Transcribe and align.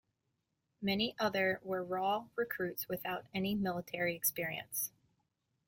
Many 0.81 1.13
other 1.19 1.59
were 1.63 1.83
raw 1.83 2.25
recruits 2.35 2.87
without 2.89 3.27
any 3.35 3.53
military 3.53 4.15
experience. 4.15 4.91